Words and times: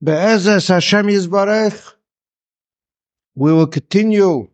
Be'ezes 0.00 0.68
Hashem 0.68 1.06
Yisbarech, 1.06 1.94
we 3.34 3.52
will 3.52 3.66
continue 3.66 4.48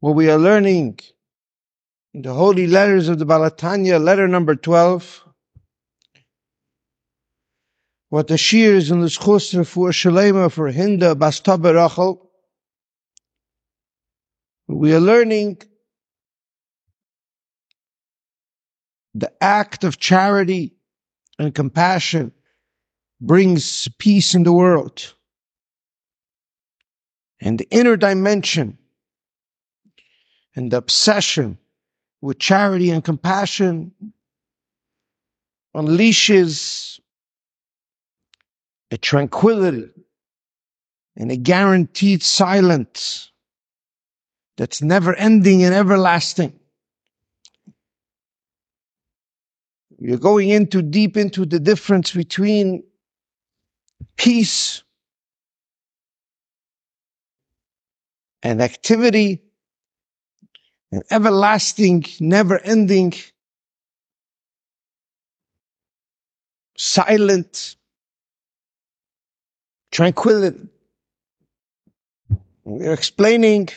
what 0.00 0.14
we 0.14 0.30
are 0.30 0.36
learning 0.36 1.00
in 2.12 2.20
the 2.20 2.34
holy 2.34 2.66
letters 2.66 3.08
of 3.08 3.18
the 3.18 3.24
Baal 3.24 3.50
HaTanya, 3.50 4.02
letter 4.02 4.28
number 4.28 4.54
12. 4.54 5.24
What 8.10 8.28
the 8.28 8.36
shears 8.36 8.90
in 8.90 9.00
the 9.00 9.06
schus 9.06 9.66
for 9.66 9.88
Shalema 9.90 10.52
for 10.52 10.70
Hinda 10.70 11.14
Bastaba 11.14 11.74
Rachel. 11.74 12.30
We 14.68 14.94
are 14.94 15.00
learning 15.00 15.62
the 19.14 19.32
act 19.40 19.84
of 19.84 19.98
charity 19.98 20.74
and 21.38 21.54
compassion 21.54 22.32
brings 23.20 23.88
peace 23.98 24.34
in 24.34 24.42
the 24.42 24.52
world. 24.52 25.14
And 27.40 27.58
the 27.58 27.68
inner 27.70 27.96
dimension 27.96 28.78
and 30.54 30.70
the 30.70 30.78
obsession 30.78 31.58
with 32.20 32.38
charity 32.38 32.90
and 32.90 33.04
compassion 33.04 33.92
unleashes 35.74 36.98
a 38.90 38.96
tranquility 38.96 39.90
and 41.16 41.30
a 41.30 41.36
guaranteed 41.36 42.22
silence 42.22 43.30
that's 44.56 44.80
never 44.80 45.14
ending 45.14 45.62
and 45.62 45.74
everlasting. 45.74 46.58
You're 49.98 50.18
going 50.18 50.50
into 50.50 50.82
deep 50.82 51.16
into 51.16 51.46
the 51.46 51.58
difference 51.58 52.12
between 52.12 52.82
peace 54.16 54.82
and 58.42 58.62
activity 58.62 59.42
and 60.92 61.02
everlasting, 61.10 62.04
never 62.20 62.58
ending, 62.58 63.12
silent 66.76 67.76
tranquility. 69.90 70.68
We're 72.64 72.92
explaining 72.92 73.68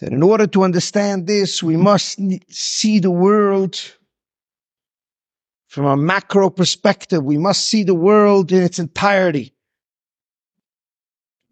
that 0.00 0.12
in 0.12 0.22
order 0.22 0.46
to 0.46 0.62
understand 0.62 1.26
this, 1.26 1.62
we 1.62 1.76
must 1.76 2.20
see 2.48 2.98
the 2.98 3.10
world 3.10 3.80
from 5.76 5.84
a 5.84 5.94
macro 5.94 6.48
perspective. 6.48 7.22
We 7.22 7.36
must 7.36 7.66
see 7.66 7.82
the 7.82 7.94
world 7.94 8.50
in 8.50 8.62
its 8.62 8.78
entirety. 8.78 9.52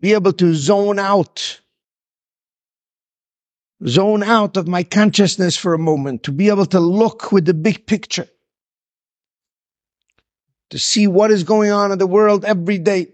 Be 0.00 0.14
able 0.14 0.32
to 0.32 0.54
zone 0.54 0.98
out, 0.98 1.60
zone 3.86 4.22
out 4.22 4.56
of 4.56 4.66
my 4.66 4.82
consciousness 4.82 5.58
for 5.58 5.74
a 5.74 5.78
moment, 5.78 6.22
to 6.22 6.32
be 6.32 6.48
able 6.48 6.64
to 6.64 6.80
look 6.80 7.32
with 7.32 7.44
the 7.44 7.52
big 7.52 7.86
picture, 7.86 8.26
to 10.70 10.78
see 10.78 11.06
what 11.06 11.30
is 11.30 11.44
going 11.44 11.70
on 11.70 11.92
in 11.92 11.98
the 11.98 12.06
world 12.06 12.46
every 12.46 12.78
day. 12.78 13.08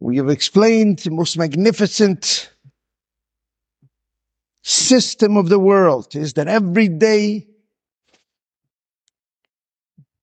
We 0.00 0.16
have 0.16 0.30
explained 0.30 1.00
the 1.00 1.10
most 1.10 1.36
magnificent 1.36 2.50
system 4.62 5.36
of 5.36 5.48
the 5.48 5.58
world 5.58 6.14
is 6.14 6.34
that 6.34 6.48
every 6.48 6.88
day 6.88 7.46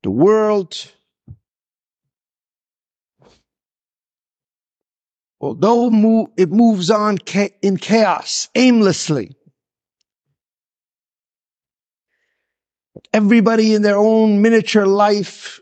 the 0.01 0.11
world, 0.11 0.91
although 5.41 6.31
it 6.37 6.49
moves 6.49 6.89
on 6.89 7.17
in 7.61 7.77
chaos, 7.77 8.47
aimlessly, 8.55 9.35
everybody 13.13 13.73
in 13.73 13.81
their 13.81 13.97
own 13.97 14.41
miniature 14.41 14.85
life, 14.85 15.59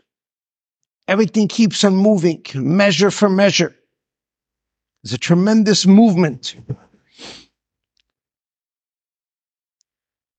everything 1.08 1.48
keeps 1.48 1.82
on 1.82 1.96
moving, 1.96 2.44
measure 2.54 3.10
for 3.10 3.28
measure. 3.28 3.74
There's 5.02 5.14
a 5.14 5.18
tremendous 5.18 5.86
movement. 5.86 6.54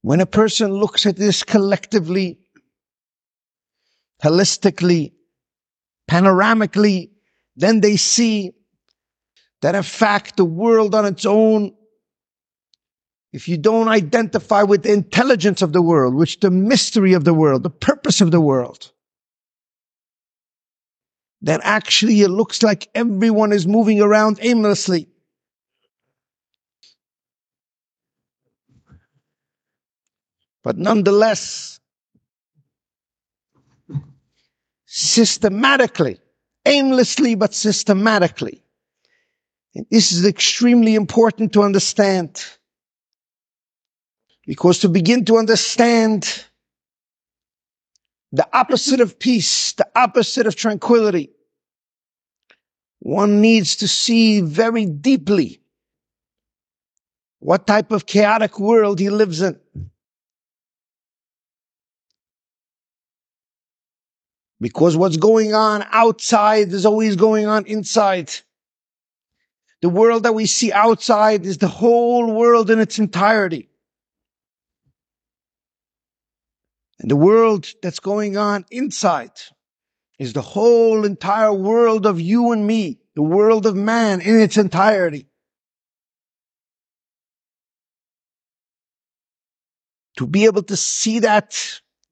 When 0.02 0.22
a 0.22 0.26
person 0.26 0.72
looks 0.72 1.06
at 1.06 1.18
this 1.18 1.44
collectively, 1.44 2.40
holistically, 4.24 5.14
panoramically, 6.10 7.10
then 7.56 7.82
they 7.82 7.98
see 7.98 8.54
that 9.62 9.76
in 9.76 9.84
fact 9.84 10.38
the 10.38 10.46
world 10.46 10.96
on 10.96 11.06
its 11.06 11.26
own, 11.26 11.74
if 13.34 13.48
you 13.48 13.58
don't 13.58 13.90
identify 13.90 14.64
with 14.64 14.84
the 14.84 14.94
intelligence 14.94 15.62
of 15.62 15.74
the 15.74 15.82
world, 15.82 16.16
which 16.16 16.40
the 16.40 16.50
mystery 16.50 17.14
of 17.14 17.26
the 17.26 17.34
world, 17.34 17.64
the 17.64 17.70
purpose 17.70 18.22
of 18.22 18.31
the 18.31 18.42
world, 18.42 18.92
then 21.42 21.60
actually 21.64 22.22
it 22.22 22.30
looks 22.30 22.64
like 22.64 22.90
everyone 22.96 23.52
is 23.52 23.68
moving 23.68 24.02
around 24.02 24.40
aimlessly. 24.42 25.08
But 30.64 30.78
nonetheless, 30.78 31.80
systematically, 34.86 36.20
aimlessly, 36.66 37.36
but 37.36 37.53
systematically. 37.53 38.64
And 39.75 39.86
this 39.90 40.12
is 40.12 40.25
extremely 40.25 40.96
important 40.96 41.53
to 41.53 41.64
understand. 41.64 42.44
Because 44.46 44.80
to 44.80 44.90
begin 44.90 45.25
to 45.25 45.38
understand 45.38 46.46
the 48.31 48.48
opposite 48.52 49.00
of 49.00 49.19
peace, 49.19 49.74
the 49.74 49.88
opposite 49.96 50.48
of 50.48 50.56
tranquility, 50.56 51.31
one 53.00 53.42
needs 53.42 53.78
to 53.78 53.88
see 53.88 54.42
very 54.42 54.86
deeply 54.86 55.62
what 57.40 57.66
type 57.66 57.92
of 57.92 58.06
chaotic 58.06 58.59
world 58.59 59.00
he 59.00 59.09
lives 59.09 59.42
in. 59.42 59.58
Because 64.62 64.97
what's 64.97 65.18
going 65.18 65.53
on 65.53 65.86
outside 65.92 66.70
is 66.74 66.86
always 66.86 67.16
going 67.16 67.47
on 67.47 67.66
inside. 67.66 68.31
The 69.81 69.90
world 69.90 70.24
that 70.24 70.34
we 70.34 70.46
see 70.46 70.74
outside 70.74 71.46
is 71.46 71.58
the 71.58 71.70
whole 71.70 72.34
world 72.34 72.69
in 72.69 72.80
its 72.80 73.00
entirety. 73.00 73.69
And 77.00 77.09
the 77.09 77.16
world 77.16 77.68
that's 77.81 78.02
going 78.02 78.36
on 78.36 78.66
inside 78.69 79.31
is 80.18 80.34
the 80.34 80.42
whole 80.42 81.06
entire 81.06 81.53
world 81.53 82.06
of 82.06 82.19
you 82.19 82.52
and 82.52 82.68
me, 82.68 83.00
the 83.16 83.22
world 83.22 83.66
of 83.66 83.75
man 83.75 84.19
in 84.19 84.42
its 84.42 84.58
entirety. 84.58 85.28
To 90.18 90.28
be 90.28 90.44
able 90.44 90.64
to 90.64 90.75
see 90.75 91.19
that 91.19 91.56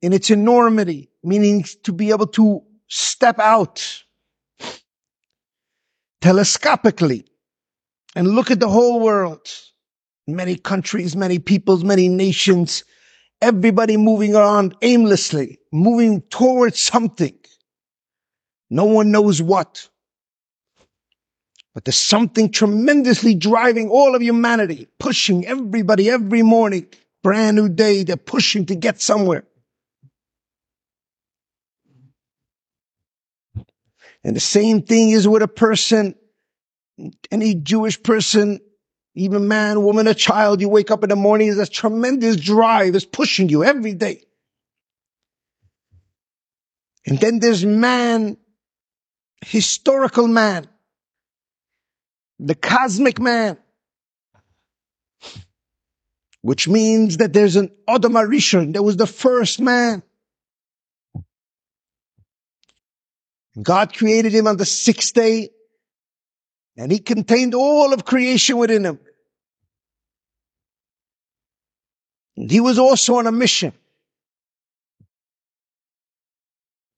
in 0.01 0.13
its 0.13 0.29
enormity, 0.29 1.09
meaning 1.27 1.65
to 1.83 1.91
be 1.91 2.09
able 2.11 2.27
to 2.27 2.63
step 2.87 3.37
out 3.37 4.03
telescopically 6.21 7.25
and 8.15 8.29
look 8.29 8.49
at 8.49 8.59
the 8.59 8.69
whole 8.69 9.01
world. 9.01 9.45
Many 10.25 10.55
countries, 10.55 11.15
many 11.15 11.39
peoples, 11.39 11.83
many 11.83 12.09
nations, 12.09 12.83
everybody 13.41 13.97
moving 13.97 14.35
around 14.35 14.75
aimlessly, 14.81 15.59
moving 15.71 16.21
towards 16.29 16.79
something. 16.79 17.37
No 18.69 18.85
one 18.85 19.11
knows 19.11 19.41
what. 19.41 19.87
But 21.73 21.85
there's 21.85 21.95
something 21.95 22.51
tremendously 22.51 23.35
driving 23.35 23.89
all 23.89 24.15
of 24.15 24.21
humanity, 24.21 24.87
pushing 24.97 25.45
everybody 25.45 26.09
every 26.09 26.41
morning. 26.41 26.87
Brand 27.21 27.57
new 27.57 27.69
day, 27.69 28.03
they're 28.03 28.17
pushing 28.17 28.65
to 28.67 28.75
get 28.75 29.01
somewhere. 29.01 29.45
And 34.23 34.35
the 34.35 34.41
same 34.41 34.81
thing 34.81 35.11
is 35.11 35.27
with 35.27 35.41
a 35.41 35.47
person, 35.47 36.15
any 37.31 37.55
Jewish 37.55 38.01
person, 38.01 38.59
even 39.15 39.47
man, 39.47 39.83
woman, 39.83 40.07
a 40.07 40.13
child, 40.13 40.61
you 40.61 40.69
wake 40.69 40.91
up 40.91 41.03
in 41.03 41.09
the 41.09 41.15
morning, 41.15 41.47
there's 41.47 41.69
a 41.69 41.71
tremendous 41.71 42.35
drive 42.35 42.95
is 42.95 43.05
pushing 43.05 43.49
you 43.49 43.63
every 43.63 43.93
day. 43.93 44.23
And 47.05 47.19
then 47.19 47.39
there's 47.39 47.65
man, 47.65 48.37
historical 49.45 50.27
man, 50.27 50.67
the 52.37 52.55
cosmic 52.55 53.19
man, 53.19 53.57
which 56.41 56.67
means 56.67 57.17
that 57.17 57.33
there's 57.33 57.55
an 57.55 57.71
Adam 57.87 58.13
there 58.71 58.83
was 58.83 58.97
the 58.97 59.07
first 59.07 59.59
man 59.59 60.03
God 63.61 63.93
created 63.93 64.33
him 64.33 64.47
on 64.47 64.57
the 64.57 64.65
sixth 64.65 65.13
day 65.13 65.49
and 66.77 66.91
he 66.91 66.99
contained 66.99 67.55
all 67.55 67.93
of 67.93 68.05
creation 68.05 68.57
within 68.57 68.85
him. 68.85 68.99
And 72.35 72.51
he 72.51 72.59
was 72.59 72.77
also 72.77 73.15
on 73.15 73.25
a 73.25 73.31
mission. 73.31 73.73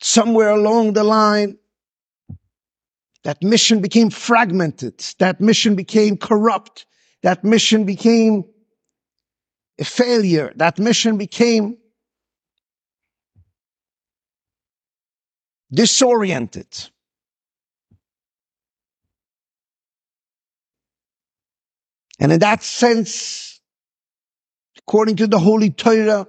Somewhere 0.01 0.49
along 0.49 0.93
the 0.93 1.03
line, 1.03 1.57
that 3.23 3.41
mission 3.41 3.81
became 3.81 4.09
fragmented. 4.09 4.99
That 5.19 5.39
mission 5.39 5.75
became 5.75 6.17
corrupt. 6.17 6.85
That 7.21 7.43
mission 7.43 7.85
became 7.85 8.45
a 9.79 9.85
failure. 9.85 10.51
That 10.55 10.77
mission 10.77 11.17
became 11.17 11.77
disoriented. 15.71 16.67
And 22.19 22.33
in 22.33 22.39
that 22.39 22.63
sense, 22.63 23.61
according 24.77 25.17
to 25.17 25.27
the 25.27 25.39
Holy 25.39 25.69
Torah, 25.69 26.27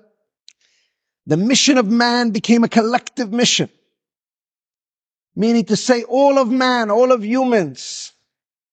the 1.26 1.36
mission 1.36 1.78
of 1.78 1.86
man 1.86 2.30
became 2.30 2.64
a 2.64 2.68
collective 2.68 3.32
mission. 3.32 3.68
Meaning 5.34 5.64
to 5.66 5.76
say 5.76 6.02
all 6.04 6.38
of 6.38 6.50
man, 6.50 6.90
all 6.90 7.12
of 7.12 7.24
humans, 7.24 8.12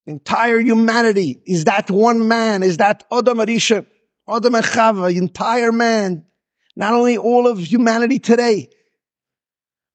entire 0.05 0.59
humanity 0.59 1.41
is 1.45 1.65
that 1.65 1.89
one 1.89 2.27
man, 2.27 2.63
is 2.63 2.77
that 2.77 3.03
Adam 3.11 3.39
Arisha, 3.39 3.85
Adam 4.27 4.55
and 4.55 5.17
entire 5.17 5.71
man, 5.71 6.25
not 6.75 6.93
only 6.93 7.17
all 7.17 7.47
of 7.47 7.59
humanity 7.59 8.19
today, 8.19 8.69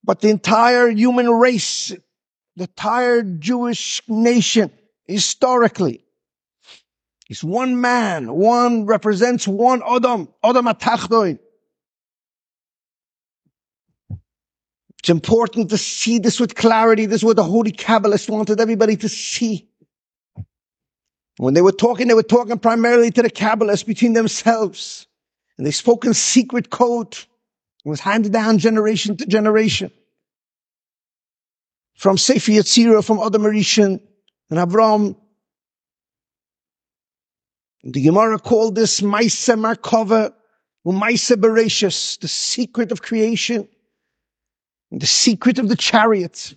but 0.05 0.21
the 0.21 0.29
entire 0.29 0.89
human 0.89 1.29
race, 1.31 1.89
the 2.57 2.65
entire 2.65 3.23
Jewish 3.23 4.03
nation, 4.09 4.71
historically, 5.07 6.05
is 7.29 7.43
one 7.43 7.81
man, 7.81 8.33
one 8.33 8.87
represents 8.87 9.47
one 9.47 9.83
Adam, 9.89 10.29
Adam 10.43 10.67
Atachtoin. 10.67 11.39
It's 14.99 15.11
important 15.11 15.71
to 15.71 15.79
see 15.79 16.21
this 16.21 16.39
with 16.39 16.55
clarity. 16.55 17.07
This 17.07 17.23
is 17.23 17.25
what 17.25 17.35
the 17.35 17.43
Holy 17.43 17.73
Kabbalist 17.73 18.31
wanted 18.31 18.61
everybody 18.61 18.97
to 18.99 19.09
see. 19.09 19.69
When 21.39 21.55
they 21.55 21.63
were 21.63 21.73
talking, 21.73 22.07
they 22.07 22.15
were 22.15 22.23
talking 22.23 22.59
primarily 22.59 23.11
to 23.11 23.23
the 23.23 23.31
Kabbalists 23.31 23.85
between 23.85 24.13
themselves. 24.13 25.09
And 25.59 25.67
they 25.67 25.73
spoke 25.73 26.05
in 26.05 26.15
secret 26.15 26.71
code. 26.71 27.19
It 27.85 27.89
was 27.89 28.01
handed 28.01 28.33
down 28.33 28.59
generation 28.59 29.17
to 29.17 29.27
generation. 29.27 29.91
From 31.95 32.17
Sefer 32.17 32.53
Yetzirah, 32.53 33.05
from 33.05 33.19
Adam 33.19 33.43
Arishan 33.43 34.01
and 34.51 34.59
Avram. 34.59 35.17
And 37.83 37.95
the 37.95 38.03
Gemara 38.03 38.39
called 38.39 38.77
this 38.77 39.03
Maise 39.03 39.35
Markova, 39.35 40.33
Maise 40.85 41.31
Bereshus, 41.31 42.19
the 42.21 42.29
secret 42.29 42.93
of 42.93 43.03
creation, 43.03 43.69
the 44.91 45.07
secret 45.07 45.59
of 45.59 45.69
the 45.69 45.77
chariot 45.77 46.55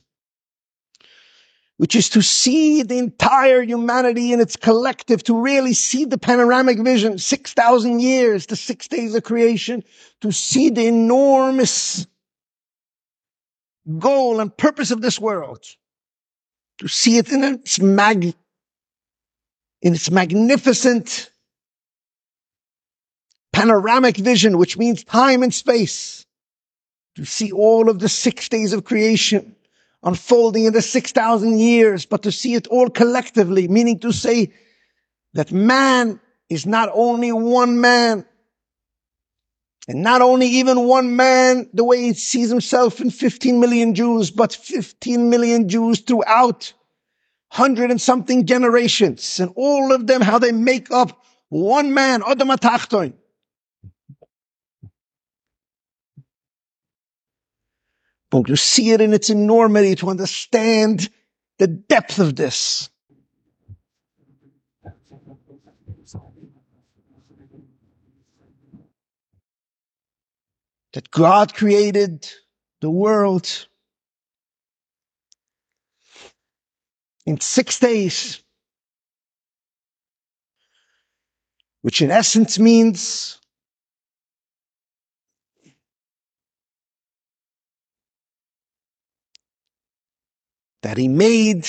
which 1.77 1.95
is 1.95 2.09
to 2.09 2.21
see 2.21 2.83
the 2.83 2.97
entire 2.97 3.61
humanity 3.61 4.31
in 4.31 4.39
its 4.39 4.55
collective, 4.55 5.23
to 5.23 5.41
really 5.41 5.73
see 5.73 6.05
the 6.05 6.17
panoramic 6.17 6.79
vision, 6.79 7.17
6,000 7.17 7.99
years, 7.99 8.45
the 8.45 8.55
six 8.55 8.87
days 8.87 9.13
of 9.13 9.23
creation, 9.23 9.83
to 10.21 10.31
see 10.31 10.69
the 10.69 10.85
enormous 10.87 12.07
goal 13.99 14.39
and 14.39 14.55
purpose 14.55 14.91
of 14.91 15.01
this 15.01 15.19
world, 15.19 15.63
to 16.77 16.87
see 16.87 17.17
it 17.17 17.31
in 17.31 17.43
its 17.43 17.79
mag, 17.79 18.33
in 19.81 19.93
its 19.93 20.09
magnificent 20.09 21.29
panoramic 23.51 24.17
vision, 24.17 24.57
which 24.57 24.77
means 24.77 25.03
time 25.03 25.43
and 25.43 25.53
space, 25.53 26.25
to 27.15 27.25
see 27.25 27.51
all 27.51 27.89
of 27.89 27.99
the 27.99 28.09
six 28.09 28.47
days 28.49 28.73
of 28.73 28.85
creation, 28.85 29.54
unfolding 30.05 30.65
in 30.65 30.73
the 30.73 30.81
6,000 30.81 31.59
years, 31.59 32.05
but 32.05 32.21
to 32.23 32.31
see 32.31 32.53
it 32.53 32.67
all 32.67 32.89
collectively, 32.89 33.67
meaning 33.67 33.99
to 33.99 34.13
say 34.13 34.53
that 35.33 35.51
man 35.51 36.19
is 36.49 36.65
not 36.65 36.89
only 36.93 37.31
one 37.31 37.81
man, 37.81 38.25
and 39.87 40.01
not 40.01 40.21
only 40.21 40.47
even 40.47 40.87
one 40.87 41.15
man, 41.15 41.69
the 41.73 41.83
way 41.83 42.01
he 42.01 42.13
sees 42.13 42.49
himself 42.49 43.01
in 43.01 43.09
15 43.09 43.59
million 43.59 43.93
Jews, 43.93 44.31
but 44.31 44.53
15 44.53 45.29
million 45.29 45.67
Jews 45.67 45.99
throughout 45.99 46.73
hundred 47.51 47.91
and 47.91 48.01
something 48.01 48.45
generations, 48.45 49.39
and 49.39 49.51
all 49.55 49.91
of 49.91 50.07
them, 50.07 50.21
how 50.21 50.39
they 50.39 50.51
make 50.51 50.91
up 50.91 51.23
one 51.49 51.93
man, 51.93 52.21
Adam 52.27 52.49
Atachtoin. 52.49 53.13
To 58.43 58.57
see 58.57 58.91
it 58.91 58.99
in 58.99 59.13
its 59.13 59.29
enormity, 59.29 59.95
to 59.95 60.09
understand 60.09 61.09
the 61.57 61.67
depth 61.67 62.19
of 62.19 62.35
this. 62.35 62.89
That 70.93 71.09
God 71.11 71.53
created 71.53 72.29
the 72.81 72.89
world 72.89 73.67
in 77.25 77.39
six 77.39 77.79
days, 77.79 78.43
which 81.81 82.01
in 82.01 82.11
essence 82.11 82.59
means 82.59 83.39
that 90.85 90.97
he 90.97 91.07
made. 91.07 91.67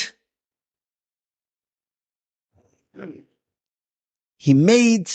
He 4.37 4.53
made 4.53 5.11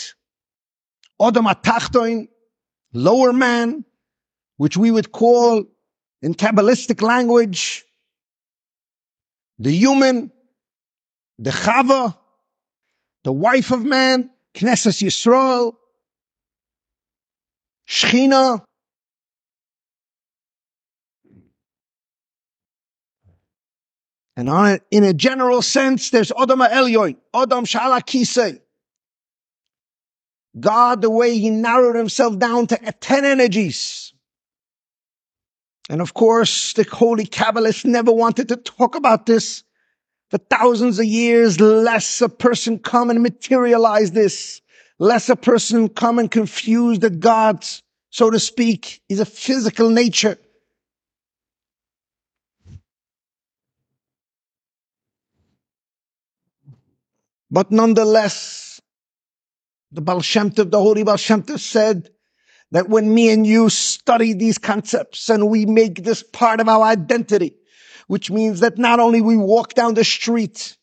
Adam 1.21 1.45
Atachtoin, 1.45 2.27
lower 2.93 3.31
man, 3.31 3.85
which 4.57 4.75
we 4.75 4.89
would 4.89 5.11
call 5.11 5.65
in 6.23 6.33
Kabbalistic 6.33 7.03
language, 7.03 7.85
the 9.59 9.69
human, 9.69 10.31
the 11.37 11.51
Chava, 11.51 12.17
the 13.23 13.31
wife 13.31 13.69
of 13.69 13.85
man, 13.85 14.31
Knesset 14.55 15.03
Yisrael, 15.03 15.75
Shechina, 17.87 18.63
And 24.37 24.49
on 24.49 24.71
it, 24.71 24.83
in 24.91 25.03
a 25.03 25.13
general 25.13 25.61
sense, 25.61 26.09
there's 26.09 26.31
Adam 26.31 26.59
Elyoin, 26.59 27.17
Adam 27.33 27.65
Shalakise. 27.65 28.61
God, 30.59 31.01
the 31.01 31.09
way 31.09 31.37
he 31.37 31.49
narrowed 31.49 31.95
himself 31.95 32.37
down 32.37 32.67
to 32.67 32.77
10 32.77 33.25
energies. 33.25 34.13
And 35.89 36.01
of 36.01 36.13
course, 36.13 36.73
the 36.73 36.83
holy 36.83 37.25
Kabbalists 37.25 37.85
never 37.85 38.11
wanted 38.11 38.49
to 38.49 38.57
talk 38.57 38.95
about 38.95 39.25
this. 39.25 39.63
For 40.29 40.37
thousands 40.37 40.97
of 40.99 41.05
years, 41.05 41.59
less 41.59 42.21
a 42.21 42.29
person 42.29 42.79
come 42.79 43.09
and 43.09 43.21
materialize 43.21 44.11
this. 44.11 44.61
Less 44.97 45.27
a 45.27 45.35
person 45.35 45.89
come 45.89 46.19
and 46.19 46.31
confuse 46.31 46.99
that 46.99 47.19
God, 47.19 47.65
so 48.11 48.29
to 48.29 48.39
speak, 48.39 49.01
is 49.09 49.19
a 49.19 49.25
physical 49.25 49.89
nature. 49.89 50.37
But 57.51 57.69
nonetheless, 57.69 58.79
the 59.91 60.01
Baal 60.01 60.21
Shem 60.21 60.51
Tov, 60.51 60.71
the 60.71 60.79
Holy 60.79 61.03
Baal 61.03 61.17
Shem 61.17 61.43
Tov 61.43 61.59
said 61.59 62.09
that 62.71 62.87
when 62.87 63.13
me 63.13 63.29
and 63.29 63.45
you 63.45 63.69
study 63.69 64.33
these 64.33 64.57
concepts 64.57 65.29
and 65.29 65.49
we 65.49 65.65
make 65.65 66.03
this 66.03 66.23
part 66.23 66.61
of 66.61 66.69
our 66.69 66.83
identity, 66.83 67.55
which 68.07 68.31
means 68.31 68.61
that 68.61 68.77
not 68.77 69.01
only 69.01 69.19
we 69.19 69.35
walk 69.35 69.73
down 69.73 69.93
the 69.93 70.05
street 70.05 70.77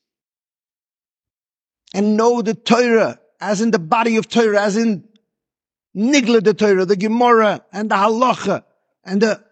and 1.94 2.18
know 2.18 2.42
the 2.42 2.54
Torah, 2.54 3.18
as 3.40 3.62
in 3.62 3.70
the 3.70 3.78
body 3.78 4.16
of 4.16 4.28
Torah, 4.28 4.60
as 4.60 4.76
in 4.76 5.08
Nigla 5.96 6.44
the 6.44 6.52
Torah, 6.52 6.84
the 6.84 6.96
Gemara 6.96 7.64
and 7.72 7.90
the 7.90 7.94
Halacha 7.94 8.64
and 9.04 9.22
the 9.22 9.42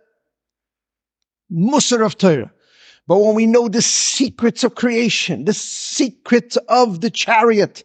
Musar 1.51 2.05
of 2.05 2.19
Torah, 2.19 2.53
but 3.07 3.19
when 3.19 3.35
we 3.35 3.47
know 3.47 3.69
the 3.69 3.83
secrets 3.83 4.65
of 4.65 4.75
creation, 4.75 5.45
the 5.45 5.55
secrets 5.55 6.57
of 6.69 7.01
the 7.01 7.11
chariot, 7.11 7.85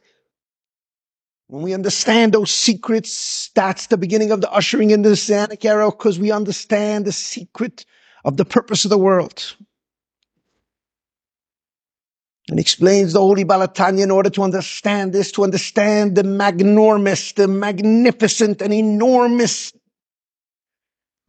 when 1.47 1.63
we 1.63 1.73
understand 1.73 2.33
those 2.33 2.49
secrets, 2.49 3.51
that's 3.53 3.87
the 3.87 3.97
beginning 3.97 4.31
of 4.31 4.41
the 4.41 4.49
ushering 4.49 4.89
into 4.89 5.09
the 5.09 5.13
Messianic 5.13 5.63
era 5.65 5.91
because 5.91 6.17
we 6.17 6.31
understand 6.31 7.05
the 7.05 7.11
secret 7.11 7.85
of 8.23 8.37
the 8.37 8.45
purpose 8.45 8.85
of 8.85 8.89
the 8.89 8.97
world. 8.97 9.55
And 12.49 12.59
explains 12.59 13.13
the 13.13 13.19
Holy 13.19 13.43
Baal 13.43 13.67
HaTanya 13.67 14.03
in 14.03 14.11
order 14.11 14.29
to 14.31 14.43
understand 14.43 15.13
this, 15.13 15.33
to 15.33 15.43
understand 15.43 16.15
the 16.15 16.23
magnormous, 16.23 17.35
the 17.35 17.47
magnificent 17.47 18.61
and 18.61 18.73
enormous 18.73 19.73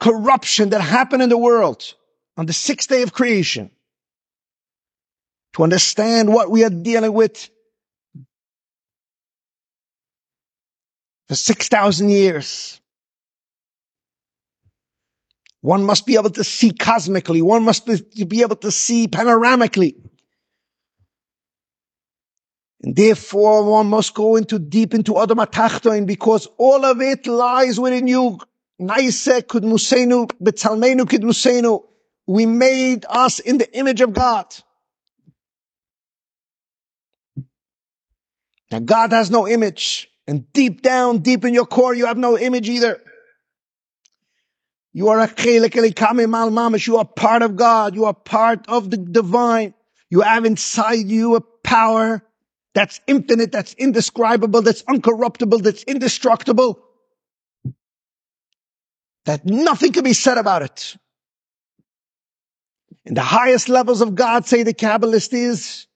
corruption 0.00 0.70
that 0.70 0.80
happened 0.80 1.22
in 1.22 1.28
the 1.28 1.36
world 1.36 1.94
on 2.36 2.46
the 2.46 2.52
sixth 2.52 2.88
day 2.88 3.02
of 3.02 3.12
creation. 3.12 3.70
To 5.54 5.62
understand 5.62 6.32
what 6.32 6.50
we 6.50 6.64
are 6.64 6.70
dealing 6.70 7.12
with 7.12 7.50
for 11.28 11.34
6,000 11.34 12.08
years. 12.08 12.80
One 15.60 15.84
must 15.84 16.06
be 16.06 16.16
able 16.16 16.30
to 16.30 16.42
see 16.42 16.72
cosmically. 16.72 17.40
One 17.40 17.64
must 17.64 17.86
be 17.86 18.42
able 18.42 18.56
to 18.56 18.70
see 18.70 19.06
panoramically. 19.06 19.94
And 22.82 22.96
therefore 22.96 23.64
one 23.64 23.86
must 23.86 24.12
go 24.14 24.34
into 24.36 24.58
deep 24.58 24.92
into 24.92 25.20
Adam 25.20 25.38
Atachtoin 25.38 26.04
because 26.04 26.48
all 26.58 26.84
of 26.84 27.00
it 27.00 27.26
lies 27.28 27.78
within 27.78 28.08
you. 28.08 28.38
Naise 28.80 29.42
kudmusenu 29.42 30.28
betalmenu 30.42 31.02
kudmusenu. 31.02 31.84
We 32.26 32.46
made 32.46 33.04
us 33.08 33.38
in 33.38 33.58
the 33.58 33.78
image 33.78 34.00
of 34.00 34.12
God. 34.12 34.46
God 38.80 39.12
has 39.12 39.30
no 39.30 39.46
image. 39.46 40.08
And 40.26 40.50
deep 40.52 40.82
down, 40.82 41.18
deep 41.18 41.44
in 41.44 41.52
your 41.52 41.66
core, 41.66 41.94
you 41.94 42.06
have 42.06 42.16
no 42.16 42.38
image 42.38 42.68
either. 42.68 43.00
You 44.92 45.08
are 45.08 45.18
a 45.20 45.26
mal 45.26 46.50
mamash. 46.50 46.86
You 46.86 46.98
are 46.98 47.04
part 47.04 47.42
of 47.42 47.56
God. 47.56 47.94
You 47.94 48.04
are 48.04 48.14
part 48.14 48.68
of 48.68 48.90
the 48.90 48.98
divine. 48.98 49.74
You 50.10 50.20
have 50.20 50.44
inside 50.44 51.08
you 51.08 51.36
a 51.36 51.40
power 51.40 52.22
that's 52.74 53.00
infinite, 53.06 53.52
that's 53.52 53.74
indescribable, 53.74 54.62
that's 54.62 54.82
uncorruptible, 54.82 55.62
that's 55.62 55.82
indestructible. 55.84 56.82
That 59.24 59.44
nothing 59.44 59.92
can 59.92 60.04
be 60.04 60.14
said 60.14 60.38
about 60.38 60.62
it. 60.62 60.96
And 63.04 63.16
the 63.16 63.22
highest 63.22 63.68
levels 63.68 64.00
of 64.00 64.14
God, 64.14 64.46
say 64.46 64.62
the 64.62 64.74
Kabbalist, 64.74 65.32
is 65.32 65.86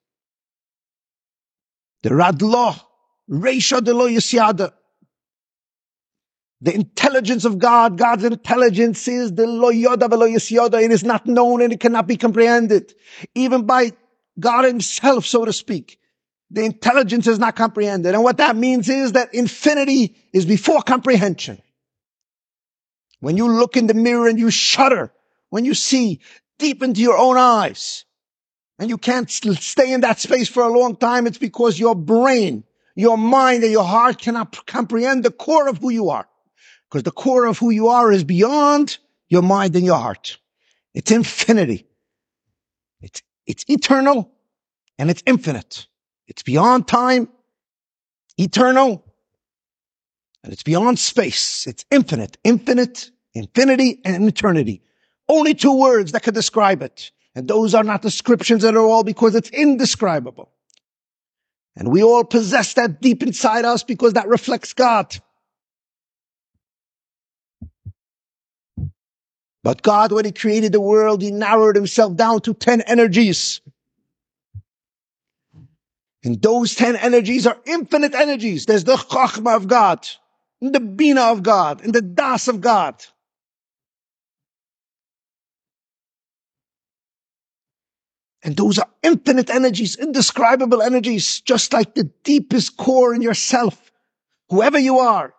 the 2.06 2.14
Radloh, 2.14 2.80
Reisha 3.28 3.82
de 3.82 3.92
lo 3.92 4.08
Yisyada. 4.08 4.72
The 6.60 6.72
intelligence 6.72 7.44
of 7.44 7.58
God, 7.58 7.98
God's 7.98 8.22
intelligence 8.22 9.08
is 9.08 9.34
the 9.34 9.46
lo 9.46 9.72
yoda 9.72 10.08
velo 10.08 10.26
yisyoda. 10.26 10.80
It 10.82 10.92
is 10.92 11.02
not 11.04 11.26
known 11.26 11.60
and 11.62 11.72
it 11.72 11.80
cannot 11.80 12.06
be 12.06 12.16
comprehended. 12.16 12.94
Even 13.34 13.66
by 13.66 13.92
God 14.38 14.64
himself, 14.64 15.26
so 15.26 15.44
to 15.44 15.52
speak. 15.52 15.98
The 16.50 16.64
intelligence 16.64 17.26
is 17.26 17.40
not 17.40 17.56
comprehended. 17.56 18.14
And 18.14 18.22
what 18.22 18.38
that 18.38 18.56
means 18.56 18.88
is 18.88 19.12
that 19.12 19.34
infinity 19.34 20.16
is 20.32 20.46
before 20.46 20.82
comprehension. 20.82 21.60
When 23.18 23.36
you 23.36 23.48
look 23.48 23.76
in 23.76 23.88
the 23.88 23.94
mirror 23.94 24.28
and 24.28 24.38
you 24.38 24.50
shudder, 24.50 25.12
when 25.50 25.64
you 25.64 25.74
see 25.74 26.20
deep 26.58 26.82
into 26.82 27.00
your 27.00 27.18
own 27.18 27.36
eyes, 27.36 28.04
and 28.78 28.88
you 28.90 28.98
can't 28.98 29.30
stay 29.30 29.92
in 29.92 30.02
that 30.02 30.20
space 30.20 30.48
for 30.48 30.62
a 30.62 30.68
long 30.68 30.96
time, 30.96 31.26
it's 31.26 31.38
because 31.38 31.78
your 31.78 31.94
brain 31.94 32.64
your 32.96 33.18
mind 33.18 33.62
and 33.62 33.70
your 33.70 33.84
heart 33.84 34.18
cannot 34.18 34.66
comprehend 34.66 35.22
the 35.22 35.30
core 35.30 35.68
of 35.68 35.78
who 35.78 35.90
you 35.90 36.08
are. 36.08 36.26
Because 36.90 37.02
the 37.02 37.12
core 37.12 37.44
of 37.44 37.58
who 37.58 37.70
you 37.70 37.88
are 37.88 38.10
is 38.10 38.24
beyond 38.24 38.98
your 39.28 39.42
mind 39.42 39.76
and 39.76 39.84
your 39.84 39.98
heart. 39.98 40.38
It's 40.94 41.10
infinity. 41.10 41.86
It's, 43.02 43.22
it's 43.46 43.64
eternal 43.68 44.32
and 44.98 45.10
it's 45.10 45.22
infinite. 45.26 45.86
It's 46.26 46.42
beyond 46.42 46.88
time, 46.88 47.28
eternal, 48.38 49.04
and 50.42 50.52
it's 50.52 50.62
beyond 50.62 50.98
space. 50.98 51.66
It's 51.66 51.84
infinite, 51.90 52.38
infinite, 52.44 53.10
infinity, 53.34 54.00
and 54.04 54.26
eternity. 54.26 54.80
Only 55.28 55.54
two 55.54 55.78
words 55.78 56.12
that 56.12 56.22
could 56.22 56.34
describe 56.34 56.82
it. 56.82 57.10
And 57.36 57.46
those 57.46 57.74
are 57.74 57.84
not 57.84 58.00
descriptions 58.00 58.64
at 58.64 58.76
all 58.78 59.04
because 59.04 59.34
it's 59.34 59.50
indescribable. 59.50 60.50
And 61.76 61.92
we 61.92 62.02
all 62.02 62.24
possess 62.24 62.72
that 62.74 63.02
deep 63.02 63.22
inside 63.22 63.66
us 63.66 63.82
because 63.82 64.14
that 64.14 64.26
reflects 64.26 64.72
God. 64.72 65.14
But 69.62 69.82
God, 69.82 70.12
when 70.12 70.24
He 70.24 70.32
created 70.32 70.72
the 70.72 70.80
world, 70.80 71.20
He 71.20 71.30
narrowed 71.30 71.76
Himself 71.76 72.16
down 72.16 72.40
to 72.40 72.54
10 72.54 72.80
energies. 72.80 73.60
And 76.24 76.40
those 76.40 76.74
10 76.74 76.96
energies 76.96 77.46
are 77.46 77.58
infinite 77.66 78.14
energies. 78.14 78.64
There's 78.64 78.84
the 78.84 78.96
Chachma 78.96 79.56
of 79.56 79.68
God, 79.68 80.08
and 80.62 80.74
the 80.74 80.80
Bina 80.80 81.20
of 81.20 81.42
God, 81.42 81.84
and 81.84 81.92
the 81.92 82.00
Das 82.00 82.48
of 82.48 82.62
God. 82.62 83.04
And 88.46 88.56
those 88.56 88.78
are 88.78 88.86
infinite 89.02 89.50
energies, 89.50 89.96
indescribable 89.96 90.80
energies, 90.80 91.40
just 91.40 91.72
like 91.72 91.96
the 91.96 92.04
deepest 92.22 92.76
core 92.76 93.12
in 93.12 93.20
yourself. 93.20 93.90
Whoever 94.50 94.78
you 94.78 95.00
are, 95.00 95.34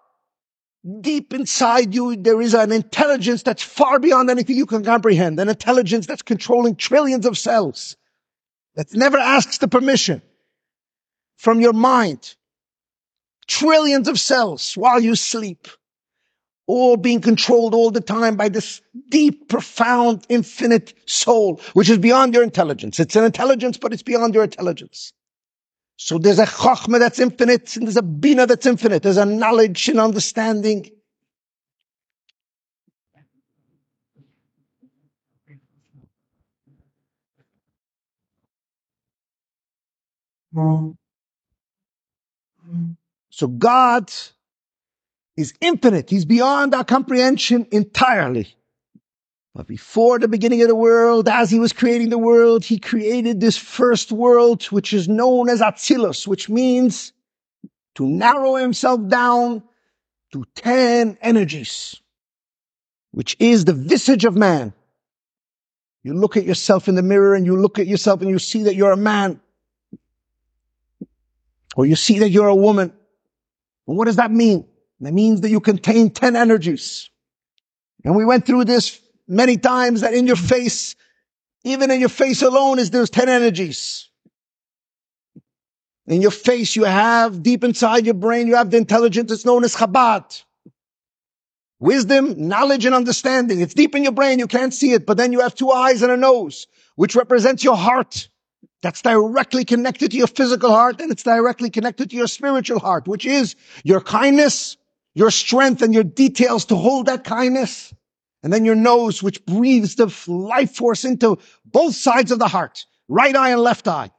deep 1.00 1.34
inside 1.34 1.96
you, 1.96 2.18
there 2.18 2.42
is 2.42 2.54
an 2.54 2.74
intelligence 2.74 3.44
that's 3.44 3.64
far 3.64 3.98
beyond 3.98 4.30
anything 4.30 4.58
you 4.58 4.66
can 4.66 4.84
comprehend. 4.84 5.40
An 5.40 5.48
intelligence 5.48 6.06
that's 6.06 6.22
controlling 6.22 6.76
trillions 6.76 7.26
of 7.26 7.38
cells. 7.38 7.96
That 8.76 8.94
never 8.94 9.18
asks 9.18 9.60
the 9.60 9.70
permission 9.70 10.22
from 11.38 11.62
your 11.62 11.74
mind. 11.74 12.36
Trillions 13.48 14.10
of 14.10 14.20
cells 14.20 14.74
while 14.76 15.00
you 15.00 15.16
sleep 15.16 15.70
all 16.68 16.98
being 16.98 17.22
controlled 17.22 17.74
all 17.74 17.90
the 17.90 18.02
time 18.02 18.36
by 18.36 18.50
this 18.50 18.82
deep, 19.10 19.48
profound, 19.48 20.26
infinite 20.30 20.94
soul, 21.06 21.62
which 21.74 21.90
is 21.90 21.98
beyond 21.98 22.34
your 22.34 22.44
intelligence. 22.44 23.00
It's 23.00 23.16
an 23.16 23.24
intelligence, 23.24 23.78
but 23.78 23.94
it's 23.94 24.04
beyond 24.04 24.36
your 24.36 24.44
intelligence. 24.44 25.14
So 25.96 26.20
there's 26.20 26.40
a 26.40 26.46
chachma 26.46 27.00
that's 27.00 27.20
infinite, 27.20 27.76
and 27.76 27.88
there's 27.88 27.98
a 27.98 28.04
bina 28.04 28.46
that's 28.46 28.66
infinite. 28.66 29.02
There's 29.02 29.18
a 29.18 29.26
knowledge 29.26 29.88
and 29.90 30.00
understanding. 30.00 30.92
So 43.30 43.48
God 43.48 44.12
is 45.38 45.54
infinite. 45.62 46.10
He's 46.10 46.26
beyond 46.26 46.74
our 46.74 46.84
comprehension 46.84 47.68
entirely. 47.72 48.56
But 49.54 49.68
before 49.68 50.20
the 50.20 50.28
beginning 50.28 50.62
of 50.62 50.68
the 50.68 50.76
world, 50.76 51.30
as 51.30 51.50
he 51.50 51.60
was 51.60 51.74
creating 51.74 52.10
the 52.10 52.18
world, 52.18 52.66
he 52.66 52.78
created 52.78 53.40
this 53.40 53.58
first 53.58 54.12
world, 54.12 54.64
which 54.66 54.94
is 54.94 55.08
known 55.08 55.50
as 55.50 55.62
Atzilus, 55.62 56.28
which 56.28 56.50
means 56.50 57.14
to 57.96 58.06
narrow 58.06 58.56
himself 58.56 59.08
down 59.08 59.64
to 60.34 60.46
10 60.56 61.18
energies, 61.22 62.00
which 63.12 63.36
is 63.40 63.66
the 63.66 63.74
visage 63.74 64.26
of 64.26 64.36
man. 64.36 64.74
You 66.04 66.14
look 66.14 66.38
at 66.38 66.46
yourself 66.46 66.88
in 66.88 66.96
the 66.96 67.02
mirror 67.02 67.34
and 67.34 67.46
you 67.46 67.58
look 67.58 67.80
at 67.80 67.88
yourself 67.88 68.22
and 68.22 68.30
you 68.30 68.40
see 68.40 68.64
that 68.64 68.76
you're 68.76 68.92
a 68.92 68.98
man. 68.98 69.42
Or 71.76 71.86
you 71.86 71.96
see 71.96 72.20
that 72.20 72.30
you're 72.30 72.48
a 72.48 72.56
woman. 72.56 72.94
What 73.86 74.06
does 74.06 74.18
that 74.18 74.32
mean? 74.32 74.68
That 75.00 75.14
means 75.14 75.42
that 75.42 75.50
you 75.50 75.60
contain 75.60 76.10
10 76.10 76.36
energies. 76.36 77.10
And 78.04 78.16
we 78.16 78.26
went 78.26 78.46
through 78.46 78.66
this 78.66 79.00
many 79.28 79.58
times 79.58 80.02
that 80.02 80.14
in 80.14 80.26
your 80.26 80.36
face, 80.36 80.96
even 81.64 81.92
in 81.92 82.00
your 82.00 82.10
face 82.10 82.42
alone 82.42 82.80
is 82.80 82.90
there's 82.90 83.10
10 83.10 83.30
energies. 83.30 84.10
In 86.08 86.22
your 86.22 86.32
face, 86.32 86.76
you 86.76 86.86
have 86.86 87.44
deep 87.44 87.64
inside 87.64 88.06
your 88.06 88.16
brain, 88.16 88.48
you 88.48 88.56
have 88.56 88.72
the 88.72 88.78
intelligence. 88.78 89.32
It's 89.32 89.46
known 89.46 89.66
as 89.66 89.76
Chabad. 89.76 90.44
Wisdom, 91.80 92.48
knowledge, 92.48 92.86
and 92.86 92.96
understanding. 92.96 93.60
It's 93.60 93.74
deep 93.74 93.94
in 93.94 94.04
your 94.04 94.14
brain. 94.14 94.40
You 94.40 94.48
can't 94.48 94.74
see 94.74 94.94
it, 94.94 95.06
but 95.06 95.18
then 95.18 95.32
you 95.32 95.42
have 95.42 95.54
two 95.54 95.70
eyes 95.70 96.02
and 96.02 96.12
a 96.12 96.18
nose, 96.18 96.66
which 96.96 97.16
represents 97.16 97.64
your 97.64 97.76
heart. 97.76 98.30
That's 98.82 99.02
directly 99.02 99.66
connected 99.66 100.12
to 100.12 100.18
your 100.18 100.28
physical 100.28 100.70
heart 100.70 101.02
and 101.02 101.12
it's 101.12 101.24
directly 101.24 101.70
connected 101.70 102.10
to 102.12 102.16
your 102.16 102.28
spiritual 102.28 102.80
heart, 102.80 103.08
which 103.08 103.26
is 103.26 103.56
your 103.84 104.02
kindness, 104.02 104.78
your 105.18 105.32
strength 105.32 105.82
and 105.82 105.96
your 105.96 106.04
details 106.04 106.66
to 106.66 106.76
hold 106.76 107.08
that 107.08 107.24
kindness. 107.24 107.92
And 108.44 108.54
then 108.54 108.66
your 108.66 108.76
nose, 108.76 109.24
which 109.24 109.44
breathes 109.48 109.96
the 109.96 110.16
life 110.28 110.76
force 110.76 111.06
into 111.06 111.40
both 111.66 111.96
sides 111.96 112.32
of 112.32 112.38
the 112.38 112.48
heart, 112.48 112.86
right 113.08 113.36
eye 113.36 113.50
and 113.50 113.62
left 113.62 113.88
eye. 113.88 114.12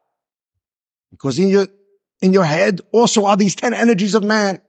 Because 1.12 1.38
in 1.38 1.50
your, 1.50 1.68
in 2.20 2.32
your 2.32 2.42
head 2.42 2.80
also 2.90 3.26
are 3.26 3.36
these 3.36 3.54
10 3.54 3.74
energies 3.74 4.16
of 4.16 4.24
man. 4.24 4.60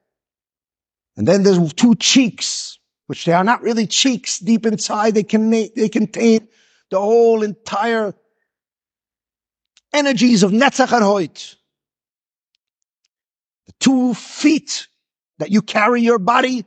And 1.17 1.27
then 1.27 1.41
there's 1.41 1.74
two 1.74 1.95
cheeks, 1.95 2.77
which 3.07 3.25
they 3.25 3.33
are 3.33 3.43
not 3.43 3.63
really 3.63 3.88
cheeks 3.88 4.38
deep 4.38 4.67
inside. 4.67 5.15
They 5.15 5.24
can, 5.24 5.50
they 5.50 5.89
contain 5.91 6.48
the 6.91 7.00
whole 7.00 7.41
entire 7.41 8.13
energies 9.91 10.43
of 10.43 10.51
Netzach 10.51 10.93
and 10.93 11.03
Hoyt. 11.03 11.55
The 13.65 13.74
two 13.79 14.13
feet 14.13 14.86
that 15.39 15.51
you 15.51 15.62
carry 15.62 16.01
your 16.01 16.19
body, 16.19 16.65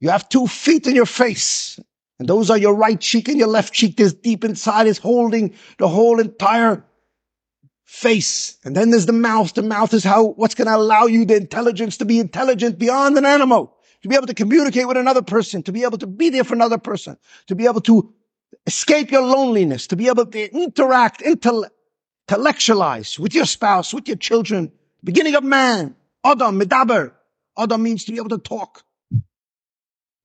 you 0.00 0.08
have 0.10 0.28
two 0.28 0.46
feet 0.46 0.86
in 0.86 0.94
your 0.94 1.06
face. 1.06 1.78
And 2.18 2.28
those 2.28 2.50
are 2.50 2.58
your 2.58 2.74
right 2.74 3.00
cheek 3.00 3.28
and 3.28 3.38
your 3.38 3.48
left 3.48 3.72
cheek. 3.72 3.96
This 3.96 4.12
deep 4.12 4.44
inside 4.44 4.86
is 4.86 4.98
holding 4.98 5.54
the 5.78 5.88
whole 5.88 6.20
entire 6.20 6.84
face. 7.84 8.58
And 8.62 8.76
then 8.76 8.90
there's 8.90 9.06
the 9.06 9.12
mouth. 9.12 9.54
The 9.54 9.62
mouth 9.62 9.92
is 9.94 10.04
how, 10.04 10.26
what's 10.26 10.54
going 10.54 10.68
to 10.68 10.76
allow 10.76 11.06
you 11.06 11.24
the 11.24 11.36
intelligence 11.36 11.96
to 11.96 12.04
be 12.04 12.20
intelligent 12.20 12.78
beyond 12.78 13.16
an 13.18 13.24
animal, 13.24 13.74
to 14.02 14.08
be 14.08 14.14
able 14.14 14.26
to 14.28 14.34
communicate 14.34 14.86
with 14.86 14.96
another 14.96 15.22
person, 15.22 15.62
to 15.64 15.72
be 15.72 15.82
able 15.82 15.98
to 15.98 16.06
be 16.06 16.28
there 16.30 16.44
for 16.44 16.54
another 16.54 16.78
person, 16.78 17.16
to 17.46 17.54
be 17.54 17.64
able 17.66 17.80
to 17.80 18.12
escape 18.66 19.10
your 19.10 19.22
loneliness, 19.22 19.86
to 19.88 19.96
be 19.96 20.08
able 20.08 20.26
to 20.26 20.54
interact, 20.54 21.22
intellectualize 21.22 23.18
with 23.18 23.34
your 23.34 23.46
spouse, 23.46 23.92
with 23.94 24.06
your 24.06 24.18
children. 24.18 24.70
Beginning 25.02 25.34
of 25.34 25.42
man, 25.42 25.96
Adam, 26.22 26.60
Medaber. 26.60 27.12
Adam 27.58 27.82
means 27.82 28.04
to 28.04 28.12
be 28.12 28.18
able 28.18 28.30
to 28.30 28.38
talk. 28.38 28.82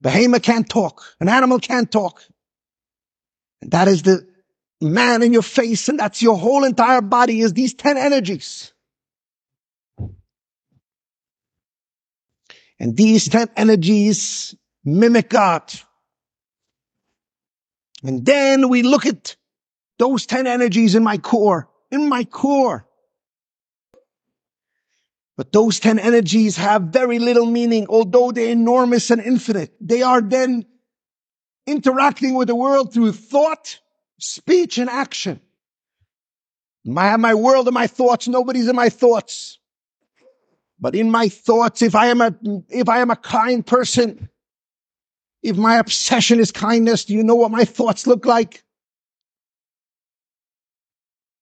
Behemoth 0.01 0.44
can't 0.44 0.70
talk. 0.70 1.03
An 1.20 1.29
animal 1.29 1.60
can't 1.60 1.91
talk. 1.91 2.22
And 3.62 3.72
that 3.72 3.88
is 3.88 4.03
the 4.03 4.27
man 4.82 5.24
in 5.24 5.34
your 5.34 5.41
face, 5.41 5.89
and 5.89 6.00
that's 6.00 6.22
your 6.22 6.38
whole 6.38 6.63
entire 6.63 7.01
body 7.01 7.41
is 7.41 7.53
these 7.53 7.74
10 7.74 7.98
energies. 7.98 8.74
And 12.79 12.96
these 12.96 13.29
10 13.29 13.50
energies 13.55 14.53
mimic 14.84 15.29
God. 15.29 15.74
And 18.03 18.25
then 18.25 18.70
we 18.70 18.84
look 18.84 19.05
at 19.05 19.36
those 19.98 20.25
10 20.25 20.46
energies 20.46 20.94
in 20.94 21.03
my 21.03 21.17
core, 21.17 21.70
in 21.89 22.08
my 22.10 22.25
core. 22.25 22.84
But 25.37 25.51
those 25.51 25.79
10 25.79 25.99
energies 25.99 26.55
have 26.55 26.83
very 26.83 27.19
little 27.19 27.45
meaning, 27.45 27.87
although 27.89 28.31
they're 28.31 28.51
enormous 28.51 29.11
and 29.11 29.21
infinite. 29.21 29.75
They 29.81 30.01
are 30.01 30.21
then 30.21 30.65
interacting 31.67 32.35
with 32.35 32.47
the 32.47 32.55
world 32.55 32.93
through 32.93 33.11
thought, 33.11 33.79
speech, 34.19 34.77
and 34.77 34.89
action. 34.89 35.41
I 36.95 37.07
have 37.07 37.19
my 37.19 37.33
world 37.33 37.67
and 37.67 37.73
my 37.73 37.87
thoughts. 37.87 38.27
Nobody's 38.27 38.67
in 38.67 38.75
my 38.75 38.89
thoughts. 38.89 39.59
But 40.79 40.95
in 40.95 41.09
my 41.09 41.29
thoughts, 41.29 41.81
if 41.81 41.95
I 41.95 42.07
am 42.07 42.21
a, 42.21 42.33
if 42.69 42.87
I 42.87 42.99
am 42.99 43.09
a 43.09 43.15
kind 43.15 43.65
person, 43.65 44.29
if 45.41 45.57
my 45.57 45.77
obsession 45.77 46.39
is 46.39 46.51
kindness, 46.51 47.05
do 47.05 47.13
you 47.13 47.23
know 47.23 47.35
what 47.35 47.51
my 47.51 47.65
thoughts 47.65 48.07
look 48.07 48.25
like? 48.25 48.63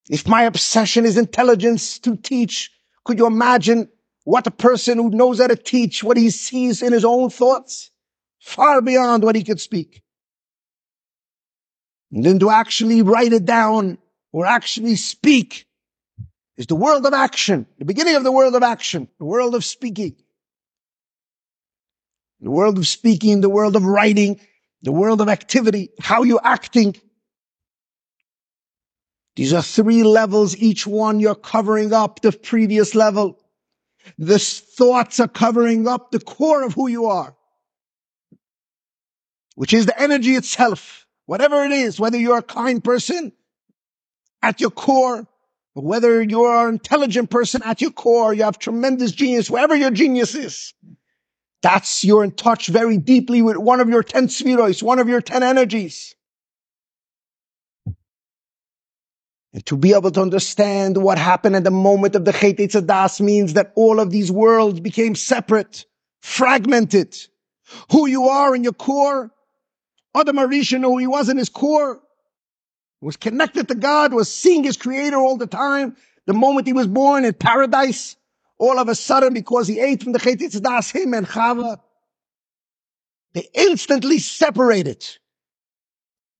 If 0.09 0.27
my 0.27 0.43
obsession 0.43 1.05
is 1.05 1.17
intelligence 1.17 1.99
to 1.99 2.15
teach, 2.15 2.71
could 3.03 3.17
you 3.17 3.27
imagine 3.27 3.89
what 4.23 4.47
a 4.47 4.51
person 4.51 4.97
who 4.97 5.09
knows 5.09 5.39
how 5.39 5.47
to 5.47 5.55
teach, 5.55 6.03
what 6.03 6.17
he 6.17 6.29
sees 6.29 6.81
in 6.81 6.93
his 6.93 7.05
own 7.05 7.29
thoughts? 7.29 7.91
Far 8.39 8.81
beyond 8.81 9.23
what 9.23 9.35
he 9.35 9.43
could 9.43 9.59
speak. 9.59 10.01
And 12.11 12.23
then 12.23 12.39
to 12.39 12.49
actually 12.49 13.01
write 13.01 13.33
it 13.33 13.45
down 13.45 13.97
or 14.31 14.45
actually 14.45 14.95
speak 14.95 15.65
is 16.57 16.67
the 16.67 16.75
world 16.75 17.05
of 17.05 17.13
action, 17.13 17.65
the 17.79 17.85
beginning 17.85 18.15
of 18.15 18.23
the 18.23 18.31
world 18.31 18.55
of 18.55 18.63
action, 18.63 19.07
the 19.17 19.25
world 19.25 19.55
of 19.55 19.65
speaking 19.65 20.15
the 22.43 22.51
world 22.51 22.77
of 22.77 22.85
speaking, 22.85 23.41
the 23.41 23.49
world 23.49 23.75
of 23.75 23.85
writing, 23.85 24.39
the 24.81 24.91
world 24.91 25.21
of 25.21 25.29
activity, 25.29 25.89
how 25.99 26.23
you're 26.23 26.41
acting. 26.43 26.95
These 29.35 29.53
are 29.53 29.63
three 29.63 30.03
levels. 30.03 30.55
Each 30.57 30.85
one 30.85 31.19
you're 31.19 31.35
covering 31.35 31.93
up 31.93 32.21
the 32.21 32.31
previous 32.31 32.93
level. 32.93 33.39
The 34.17 34.37
thoughts 34.37 35.19
are 35.19 35.27
covering 35.27 35.87
up 35.87 36.11
the 36.11 36.19
core 36.19 36.63
of 36.63 36.73
who 36.73 36.87
you 36.87 37.05
are, 37.05 37.35
which 39.55 39.73
is 39.73 39.85
the 39.85 39.99
energy 39.99 40.35
itself. 40.35 41.07
Whatever 41.25 41.63
it 41.63 41.71
is, 41.71 41.99
whether 41.99 42.17
you're 42.17 42.39
a 42.39 42.43
kind 42.43 42.83
person 42.83 43.31
at 44.41 44.59
your 44.59 44.71
core, 44.71 45.25
whether 45.73 46.21
you're 46.21 46.67
an 46.67 46.73
intelligent 46.73 47.29
person 47.29 47.61
at 47.63 47.81
your 47.81 47.91
core, 47.91 48.33
you 48.33 48.43
have 48.43 48.59
tremendous 48.59 49.13
genius, 49.13 49.49
wherever 49.49 49.75
your 49.75 49.89
genius 49.89 50.35
is. 50.35 50.73
That's 51.61 52.03
you're 52.03 52.25
in 52.25 52.31
touch 52.31 52.67
very 52.67 52.97
deeply 52.97 53.41
with 53.41 53.57
one 53.57 53.79
of 53.79 53.87
your 53.87 54.03
10 54.03 54.27
sefiros, 54.27 54.83
one 54.83 54.99
of 54.99 55.07
your 55.07 55.21
10 55.21 55.43
energies. 55.43 56.13
And 59.53 59.65
to 59.67 59.77
be 59.77 59.93
able 59.93 60.11
to 60.11 60.21
understand 60.21 60.97
what 60.97 61.19
happened 61.19 61.55
at 61.55 61.63
the 61.63 61.71
moment 61.71 62.15
of 62.15 62.25
the 62.25 62.33
Chet 62.33 62.57
Das 62.87 63.21
means 63.21 63.53
that 63.53 63.71
all 63.75 63.99
of 63.99 64.09
these 64.09 64.31
worlds 64.31 64.79
became 64.79 65.13
separate, 65.13 65.85
fragmented. 66.21 67.15
Who 67.91 68.07
you 68.07 68.25
are 68.25 68.55
in 68.55 68.63
your 68.63 68.73
core, 68.73 69.31
Adam 70.15 70.37
Arishan, 70.37 70.81
who 70.81 70.97
he 70.97 71.07
was 71.07 71.29
in 71.29 71.37
his 71.37 71.49
core, 71.49 72.01
was 72.99 73.15
connected 73.15 73.67
to 73.67 73.75
God, 73.75 74.13
was 74.13 74.33
seeing 74.33 74.63
his 74.63 74.77
creator 74.77 75.17
all 75.17 75.37
the 75.37 75.47
time. 75.47 75.95
The 76.25 76.33
moment 76.33 76.67
he 76.67 76.73
was 76.73 76.87
born 76.87 77.25
in 77.25 77.33
paradise, 77.33 78.15
all 78.57 78.79
of 78.79 78.87
a 78.87 78.95
sudden, 78.95 79.33
because 79.33 79.67
he 79.67 79.79
ate 79.79 80.01
from 80.01 80.13
the 80.13 80.19
Chet 80.19 80.39
Das, 80.63 80.89
him 80.89 81.13
and 81.13 81.27
Chava, 81.27 81.79
they 83.33 83.47
instantly 83.53 84.19
separated. 84.19 85.05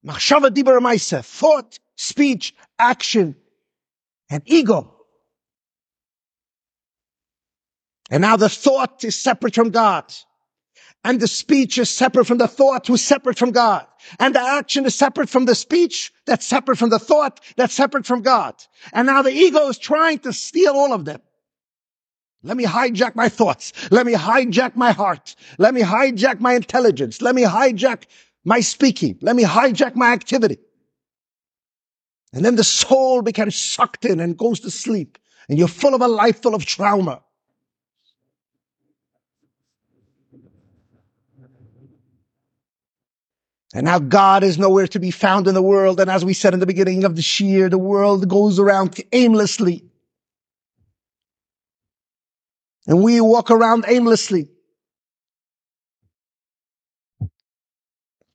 Machshava 0.06 0.49
dibur 0.49 0.80
maisa, 0.80 1.23
thought, 1.23 1.80
speech, 1.95 2.56
action, 2.79 3.36
and 4.29 4.43
ego. 4.45 4.93
And 8.10 8.21
now 8.21 8.38
the 8.38 8.49
thought 8.49 9.03
is 9.03 9.19
separate 9.19 9.56
from 9.56 9.71
God. 9.71 10.13
And 11.06 11.19
the 11.19 11.27
speech 11.27 11.77
is 11.77 11.89
separate 11.89 12.25
from 12.25 12.38
the 12.38 12.47
thought 12.47 12.88
who's 12.88 13.01
separate 13.01 13.38
from 13.38 13.51
God. 13.51 13.86
And 14.19 14.36
the 14.36 14.41
action 14.41 14.86
is 14.86 14.95
separate 14.95 15.29
from 15.29 15.45
the 15.45 15.56
speech 15.56 16.13
that's 16.25 16.45
separate 16.45 16.77
from 16.77 16.89
the 16.89 16.99
thought 16.99 17.41
that's 17.58 17.73
separate 17.73 18.06
from 18.06 18.21
God. 18.21 18.56
And 18.93 19.08
now 19.08 19.21
the 19.21 19.32
ego 19.32 19.67
is 19.67 19.77
trying 19.77 20.19
to 20.19 20.32
steal 20.32 20.73
all 20.73 20.93
of 20.93 21.06
them. 21.06 21.21
Let 22.41 22.58
me 22.58 22.65
hijack 22.65 23.15
my 23.15 23.29
thoughts. 23.29 23.71
Let 23.89 24.06
me 24.06 24.13
hijack 24.13 24.75
my 24.75 24.91
heart. 24.91 25.36
Let 25.58 25.73
me 25.73 25.82
hijack 25.82 26.39
my 26.39 26.53
intelligence. 26.53 27.21
Let 27.21 27.36
me 27.36 27.43
hijack 27.43 28.03
my 28.43 28.60
speaking. 28.60 29.17
Let 29.21 29.36
me 29.36 29.43
hijack 29.43 29.95
my 29.95 30.12
activity. 30.12 30.58
And 32.33 32.43
then 32.43 32.55
the 32.55 32.63
soul 32.63 33.21
becomes 33.21 33.55
sucked 33.55 34.05
in 34.05 34.19
and 34.19 34.35
goes 34.35 34.59
to 34.61 34.71
sleep. 34.71 35.19
And 35.47 35.59
you're 35.59 35.67
full 35.67 35.93
of 35.93 36.01
a 36.01 36.07
life 36.07 36.41
full 36.41 36.55
of 36.55 36.65
trauma. 36.65 37.21
And 43.75 43.85
now 43.85 43.99
God 43.99 44.43
is 44.43 44.59
nowhere 44.59 44.87
to 44.87 44.99
be 44.99 45.09
found 45.09 45.47
in 45.47 45.53
the 45.53 45.61
world. 45.61 45.99
And 45.99 46.09
as 46.09 46.23
we 46.23 46.33
said 46.33 46.53
in 46.53 46.59
the 46.59 46.65
beginning 46.65 47.03
of 47.03 47.15
the 47.15 47.43
year, 47.43 47.69
the 47.69 47.77
world 47.77 48.27
goes 48.27 48.59
around 48.59 48.99
aimlessly. 49.11 49.83
And 52.87 53.03
we 53.03 53.21
walk 53.21 53.49
around 53.49 53.85
aimlessly. 53.87 54.49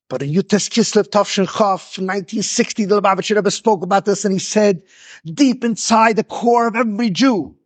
But 0.09 0.23
in 0.23 0.31
Yutes 0.31 0.71
Kislev 0.71 1.11
Tafshin 1.11 1.47
Chaf, 1.47 1.99
1960, 1.99 2.87
the 2.87 3.01
Lubavitcher 3.01 3.37
Rebbe 3.37 3.51
spoke 3.51 3.83
about 3.83 4.07
this 4.07 4.25
and 4.25 4.33
he 4.33 4.39
said, 4.39 4.83
deep 5.25 5.65
inside 5.65 6.17
the 6.17 6.25
core 6.25 6.67
of 6.67 6.77
every 6.77 7.11
Jew 7.11 7.57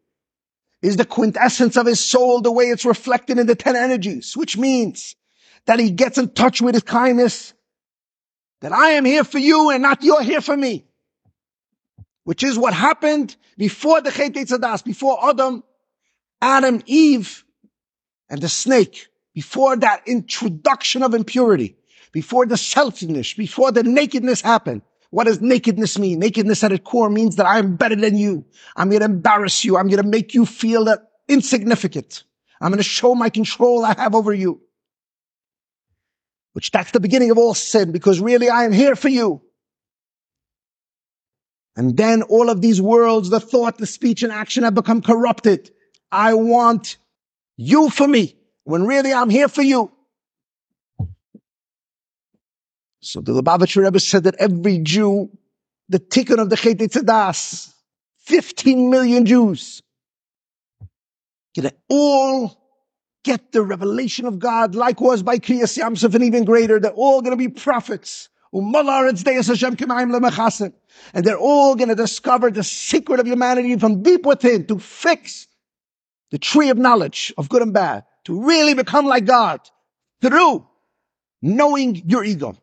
is 0.83 0.96
the 0.96 1.05
quintessence 1.05 1.76
of 1.76 1.87
his 1.87 2.00
soul, 2.00 2.40
the 2.40 2.50
way 2.50 2.64
it's 2.64 2.85
reflected 2.85 3.38
in 3.38 3.46
the 3.46 3.55
ten 3.55 3.76
energies, 3.76 4.37
which 4.37 4.59
means 4.59 5.14
that 5.66 5.78
he 5.78 5.90
gets 5.90 6.18
in 6.18 6.31
touch 6.31 6.61
with 6.61 6.74
his 6.74 6.83
kindness, 6.83 7.55
that 8.61 8.72
I 8.72 8.90
am 8.90 9.05
here 9.05 9.22
for 9.22 9.38
you 9.38 9.70
and 9.70 9.81
not 9.81 10.02
you're 10.02 10.22
here 10.22 10.40
for 10.40 10.57
me. 10.57 10.85
Which 12.24 12.42
is 12.42 12.59
what 12.59 12.74
happened 12.74 13.37
before 13.57 14.00
the 14.00 14.11
Chet 14.11 14.35
Tzadas, 14.35 14.85
before 14.85 15.28
Adam 15.28 15.62
Adam, 16.40 16.83
Eve, 16.87 17.44
and 18.28 18.40
the 18.40 18.48
snake, 18.48 19.07
before 19.33 19.76
that 19.76 20.02
introduction 20.07 21.05
of 21.05 21.14
impurity, 21.14 21.76
before 22.12 22.46
the 22.46 22.57
selfishness, 22.57 23.35
before 23.35 23.72
the 23.72 23.83
nakedness 23.83 24.40
happened, 24.40 24.83
what 25.11 25.25
does 25.25 25.40
nakedness 25.40 25.98
mean? 25.98 26.20
Nakedness 26.20 26.64
at 26.64 26.72
its 26.72 26.85
core 26.85 27.11
means 27.11 27.37
that 27.37 27.46
I'm 27.46 27.77
better 27.77 27.96
than 27.96 28.16
you. 28.16 28.46
I'm 28.77 28.88
going 28.88 29.01
to 29.01 29.07
embarrass 29.07 29.64
you. 29.64 29.77
I'm 29.77 29.88
going 29.88 30.03
to 30.03 30.09
make 30.09 30.33
you 30.33 30.46
feel 30.46 30.87
that 30.87 31.01
insignificant. 31.29 32.25
I'm 32.61 32.70
going 32.70 32.79
to 32.79 32.83
show 32.83 33.14
my 33.14 33.29
control 33.29 33.85
I 33.85 33.94
have 33.94 34.14
over 34.14 34.33
you. 34.33 34.62
Which 36.55 36.70
that's 36.70 36.92
the 36.92 37.01
beginning 37.01 37.31
of 37.31 37.38
all 37.38 37.55
sin 37.55 37.92
because 37.92 38.20
really 38.20 38.48
I 38.48 38.64
am 38.64 38.72
here 38.72 38.94
for 38.94 39.09
you. 39.09 39.42
And 41.77 41.96
then 41.96 42.22
all 42.22 42.51
of 42.51 42.61
these 42.61 42.81
worlds, 42.81 43.31
the 43.31 43.40
thought, 43.40 43.79
the 43.79 43.87
speech 43.87 44.22
and 44.22 44.33
action 44.33 44.64
have 44.64 44.75
become 44.75 45.03
corrupted. 45.03 45.70
I 46.11 46.35
want 46.35 46.98
you 47.57 47.88
for 47.90 48.07
me 48.07 48.37
when 48.64 48.87
really 48.87 49.12
I'm 49.12 49.31
here 49.31 49.48
for 49.48 49.62
you. 49.62 49.90
So 53.02 53.20
the 53.20 53.32
Lubavitcher 53.32 53.82
Rebbe 53.82 53.98
said 53.98 54.24
that 54.24 54.36
every 54.38 54.78
Jew, 54.78 55.28
the 55.88 55.98
tikkun 55.98 56.38
of 56.38 56.50
the 56.50 56.56
Chet 56.56 56.78
Tzadas, 56.78 57.74
15 58.20 58.90
million 58.90 59.26
Jews. 59.26 59.82
Gonna 61.56 61.72
all 61.88 62.56
get 63.24 63.50
the 63.50 63.62
revelation 63.62 64.24
of 64.24 64.38
God, 64.38 64.76
like 64.76 65.00
was 65.00 65.24
by 65.24 65.38
Kriyas 65.38 65.76
Yamsuf 65.76 66.14
and 66.14 66.22
even 66.22 66.44
greater. 66.44 66.78
They're 66.78 66.92
all 66.92 67.22
gonna 67.22 67.36
be 67.36 67.48
prophets. 67.48 68.28
And 68.52 68.72
they're 71.24 71.38
all 71.38 71.74
gonna 71.74 71.94
discover 71.94 72.50
the 72.50 72.62
secret 72.62 73.18
of 73.18 73.26
humanity 73.26 73.76
from 73.78 74.02
deep 74.02 74.24
within 74.24 74.66
to 74.66 74.78
fix 74.78 75.48
the 76.30 76.38
tree 76.38 76.68
of 76.68 76.78
knowledge 76.78 77.32
of 77.36 77.48
good 77.48 77.62
and 77.62 77.72
bad, 77.72 78.04
to 78.24 78.44
really 78.44 78.74
become 78.74 79.06
like 79.06 79.24
God 79.24 79.60
through 80.20 80.68
knowing 81.40 81.96
your 82.08 82.22
ego 82.24 82.56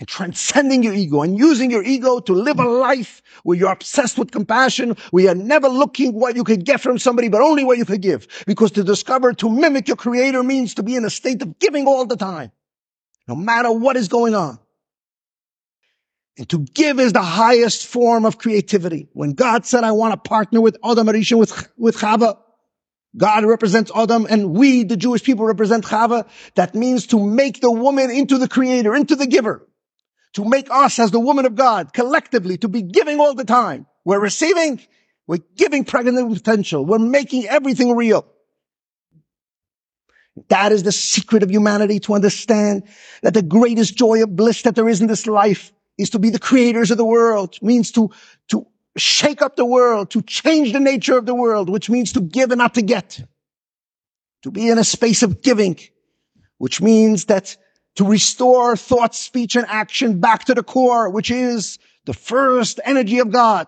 and 0.00 0.08
transcending 0.08 0.82
your 0.82 0.94
ego 0.94 1.20
and 1.20 1.38
using 1.38 1.70
your 1.70 1.84
ego 1.84 2.20
to 2.20 2.32
live 2.32 2.58
a 2.58 2.64
life 2.64 3.22
where 3.42 3.56
you're 3.56 3.70
obsessed 3.70 4.18
with 4.18 4.30
compassion, 4.30 4.96
where 5.10 5.24
you're 5.24 5.34
never 5.34 5.68
looking 5.68 6.14
what 6.14 6.34
you 6.34 6.42
could 6.42 6.64
get 6.64 6.80
from 6.80 6.98
somebody, 6.98 7.28
but 7.28 7.42
only 7.42 7.64
what 7.64 7.76
you 7.76 7.84
could 7.84 8.00
give. 8.00 8.26
Because 8.46 8.72
to 8.72 8.82
discover, 8.82 9.34
to 9.34 9.50
mimic 9.50 9.86
your 9.88 9.98
creator 9.98 10.42
means 10.42 10.74
to 10.74 10.82
be 10.82 10.96
in 10.96 11.04
a 11.04 11.10
state 11.10 11.42
of 11.42 11.58
giving 11.58 11.86
all 11.86 12.06
the 12.06 12.16
time, 12.16 12.50
no 13.28 13.34
matter 13.34 13.70
what 13.70 13.96
is 13.96 14.08
going 14.08 14.34
on. 14.34 14.58
And 16.38 16.48
to 16.48 16.60
give 16.60 16.98
is 16.98 17.12
the 17.12 17.20
highest 17.20 17.86
form 17.86 18.24
of 18.24 18.38
creativity. 18.38 19.10
When 19.12 19.34
God 19.34 19.66
said, 19.66 19.84
I 19.84 19.92
want 19.92 20.12
to 20.12 20.28
partner 20.28 20.62
with 20.62 20.78
Adam 20.82 21.08
Arishan, 21.08 21.38
with, 21.38 21.70
with 21.76 21.98
Chava, 21.98 22.38
God 23.14 23.44
represents 23.44 23.90
Adam 23.94 24.26
and 24.30 24.54
we, 24.54 24.84
the 24.84 24.96
Jewish 24.96 25.22
people, 25.22 25.44
represent 25.44 25.84
Chava. 25.84 26.26
That 26.54 26.74
means 26.74 27.08
to 27.08 27.22
make 27.22 27.60
the 27.60 27.70
woman 27.70 28.10
into 28.10 28.38
the 28.38 28.48
creator, 28.48 28.94
into 28.94 29.14
the 29.16 29.26
giver. 29.26 29.66
To 30.34 30.44
make 30.44 30.70
us 30.70 30.98
as 30.98 31.10
the 31.10 31.20
woman 31.20 31.44
of 31.44 31.56
God 31.56 31.92
collectively 31.92 32.56
to 32.58 32.68
be 32.68 32.82
giving 32.82 33.18
all 33.18 33.34
the 33.34 33.44
time. 33.44 33.86
We're 34.04 34.20
receiving, 34.20 34.80
we're 35.26 35.38
giving 35.56 35.84
pregnant 35.84 36.32
potential. 36.32 36.84
We're 36.84 36.98
making 36.98 37.46
everything 37.46 37.96
real. 37.96 38.26
That 40.48 40.72
is 40.72 40.82
the 40.82 40.92
secret 40.92 41.42
of 41.42 41.50
humanity 41.50 41.98
to 42.00 42.14
understand 42.14 42.84
that 43.22 43.34
the 43.34 43.42
greatest 43.42 43.96
joy 43.96 44.22
of 44.22 44.36
bliss 44.36 44.62
that 44.62 44.74
there 44.74 44.88
is 44.88 45.00
in 45.00 45.06
this 45.06 45.26
life 45.26 45.72
is 45.98 46.10
to 46.10 46.18
be 46.18 46.30
the 46.30 46.38
creators 46.38 46.90
of 46.90 46.96
the 46.96 47.04
world, 47.04 47.58
means 47.60 47.92
to, 47.92 48.10
to 48.48 48.66
shake 48.96 49.42
up 49.42 49.56
the 49.56 49.66
world, 49.66 50.10
to 50.10 50.22
change 50.22 50.72
the 50.72 50.80
nature 50.80 51.18
of 51.18 51.26
the 51.26 51.34
world, 51.34 51.68
which 51.68 51.90
means 51.90 52.12
to 52.12 52.20
give 52.20 52.50
and 52.50 52.58
not 52.58 52.74
to 52.74 52.82
get. 52.82 53.22
To 54.44 54.50
be 54.50 54.70
in 54.70 54.78
a 54.78 54.84
space 54.84 55.22
of 55.22 55.42
giving, 55.42 55.78
which 56.56 56.80
means 56.80 57.26
that 57.26 57.56
to 57.96 58.04
restore 58.04 58.76
thought, 58.76 59.14
speech, 59.14 59.56
and 59.56 59.66
action 59.68 60.20
back 60.20 60.44
to 60.46 60.54
the 60.54 60.62
core, 60.62 61.10
which 61.10 61.30
is 61.30 61.78
the 62.06 62.14
first 62.14 62.80
energy 62.84 63.18
of 63.18 63.30
God. 63.30 63.66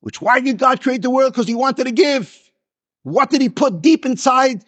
Which 0.00 0.20
why 0.20 0.40
did 0.40 0.58
God 0.58 0.82
create 0.82 1.02
the 1.02 1.10
world? 1.10 1.32
Because 1.32 1.46
he 1.46 1.54
wanted 1.54 1.84
to 1.84 1.92
give. 1.92 2.36
What 3.02 3.30
did 3.30 3.40
he 3.40 3.48
put 3.48 3.82
deep 3.82 4.04
inside 4.06 4.64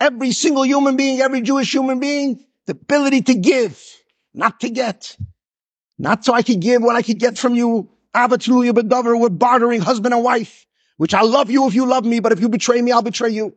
every 0.00 0.32
single 0.32 0.64
human 0.64 0.96
being, 0.96 1.20
every 1.20 1.40
Jewish 1.42 1.72
human 1.72 2.00
being? 2.00 2.44
The 2.66 2.72
ability 2.72 3.22
to 3.22 3.34
give, 3.34 3.82
not 4.32 4.60
to 4.60 4.70
get. 4.70 5.16
Not 5.98 6.24
so 6.24 6.32
I 6.32 6.42
could 6.42 6.60
give 6.60 6.82
what 6.82 6.96
I 6.96 7.02
could 7.02 7.18
get 7.18 7.38
from 7.38 7.54
you. 7.54 7.90
Avatulu 8.14 8.72
Bedover, 8.72 9.18
we're 9.18 9.28
bartering 9.28 9.80
husband 9.80 10.14
and 10.14 10.22
wife, 10.22 10.66
which 10.96 11.14
I 11.14 11.22
love 11.22 11.50
you 11.50 11.66
if 11.66 11.74
you 11.74 11.84
love 11.84 12.04
me, 12.04 12.20
but 12.20 12.32
if 12.32 12.40
you 12.40 12.48
betray 12.48 12.80
me, 12.80 12.92
I'll 12.92 13.02
betray 13.02 13.30
you. 13.30 13.54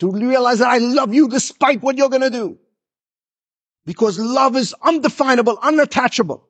To 0.00 0.10
realize 0.10 0.58
that 0.58 0.68
I 0.68 0.78
love 0.78 1.14
you 1.14 1.28
despite 1.28 1.82
what 1.82 1.96
you're 1.96 2.08
gonna 2.08 2.30
do. 2.30 2.58
Because 3.86 4.18
love 4.18 4.56
is 4.56 4.74
undefinable, 4.82 5.56
unattachable. 5.58 6.42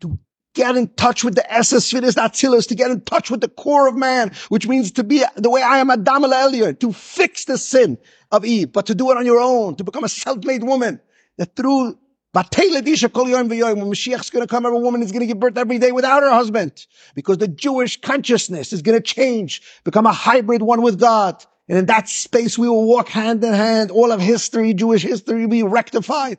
To 0.00 0.18
get 0.54 0.76
in 0.76 0.88
touch 0.94 1.24
with 1.24 1.34
the 1.34 1.52
essence 1.52 1.90
finis 1.90 2.14
atzilus, 2.14 2.68
to 2.68 2.74
get 2.74 2.90
in 2.90 3.02
touch 3.02 3.30
with 3.30 3.40
the 3.42 3.48
core 3.48 3.88
of 3.88 3.96
man, 3.96 4.32
which 4.48 4.66
means 4.66 4.92
to 4.92 5.04
be 5.04 5.22
the 5.36 5.50
way 5.50 5.62
I 5.62 5.78
am 5.78 5.90
Adam 5.90 6.22
Elyon, 6.22 6.78
to 6.80 6.92
fix 6.92 7.44
the 7.44 7.58
sin 7.58 7.98
of 8.30 8.44
Eve, 8.44 8.72
but 8.72 8.86
to 8.86 8.94
do 8.94 9.10
it 9.10 9.16
on 9.16 9.26
your 9.26 9.40
own, 9.40 9.74
to 9.76 9.84
become 9.84 10.04
a 10.04 10.08
self-made 10.08 10.62
woman, 10.62 11.00
that 11.36 11.56
through 11.56 11.98
when 12.34 12.44
Mashiach 12.44 14.20
is 14.20 14.30
going 14.30 14.42
to 14.42 14.48
come, 14.48 14.66
every 14.66 14.80
woman 14.80 15.02
is 15.02 15.12
going 15.12 15.20
to 15.20 15.26
give 15.26 15.38
birth 15.38 15.56
every 15.56 15.78
day 15.78 15.92
without 15.92 16.20
her 16.24 16.30
husband. 16.30 16.84
Because 17.14 17.38
the 17.38 17.46
Jewish 17.46 18.00
consciousness 18.00 18.72
is 18.72 18.82
going 18.82 19.00
to 19.00 19.02
change, 19.02 19.62
become 19.84 20.04
a 20.04 20.12
hybrid 20.12 20.60
one 20.60 20.82
with 20.82 20.98
God. 20.98 21.44
And 21.68 21.78
in 21.78 21.86
that 21.86 22.08
space, 22.08 22.58
we 22.58 22.68
will 22.68 22.86
walk 22.86 23.08
hand 23.08 23.42
in 23.42 23.52
hand. 23.52 23.90
All 23.90 24.12
of 24.12 24.20
history, 24.20 24.74
Jewish 24.74 25.02
history 25.02 25.42
will 25.42 25.48
be 25.48 25.62
rectified. 25.62 26.38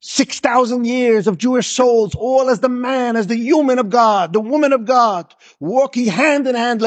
6,000 0.00 0.84
years 0.84 1.26
of 1.26 1.38
Jewish 1.38 1.68
souls, 1.68 2.14
all 2.14 2.50
as 2.50 2.60
the 2.60 2.68
man, 2.68 3.16
as 3.16 3.26
the 3.26 3.36
human 3.36 3.78
of 3.78 3.88
God, 3.88 4.32
the 4.34 4.40
woman 4.40 4.72
of 4.72 4.84
God, 4.84 5.34
walking 5.58 6.06
hand 6.06 6.46
in 6.46 6.54
hand, 6.54 6.82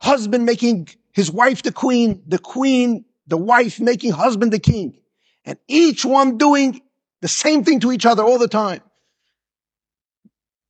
husband 0.00 0.46
making 0.46 0.88
his 1.12 1.30
wife 1.30 1.62
the 1.62 1.72
queen, 1.72 2.22
the 2.26 2.38
queen 2.38 3.04
the 3.26 3.36
wife 3.36 3.80
making 3.80 4.12
husband 4.12 4.52
the 4.52 4.58
king, 4.58 4.98
and 5.44 5.58
each 5.68 6.04
one 6.04 6.38
doing 6.38 6.80
the 7.20 7.28
same 7.28 7.64
thing 7.64 7.80
to 7.80 7.92
each 7.92 8.06
other 8.06 8.22
all 8.22 8.38
the 8.38 8.48
time. 8.48 8.82